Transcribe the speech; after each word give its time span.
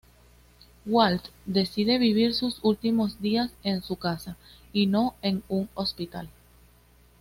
Walt 0.87 1.27
decide 1.45 1.99
vivir 1.99 2.33
sus 2.33 2.57
últimos 2.63 3.21
días 3.21 3.51
en 3.61 3.83
su 3.83 3.97
casa, 3.97 4.35
y 4.73 4.87
no 4.87 5.13
en 5.21 5.43
un 5.47 5.69
hospital. 5.75 6.27